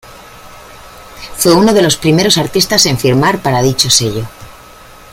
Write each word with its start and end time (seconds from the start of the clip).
Fue 1.37 1.53
uno 1.53 1.73
de 1.75 1.83
los 1.83 1.95
primeros 1.95 2.39
artistas 2.39 2.87
en 2.87 2.97
firmar 2.97 3.43
para 3.43 3.61
dicho 3.61 3.91
sello. 3.91 4.27